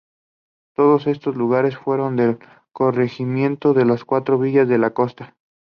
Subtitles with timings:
[0.75, 2.39] Todos estos lugares fueron del
[2.71, 5.35] Corregimiento de las Cuatro Villas de la Costa.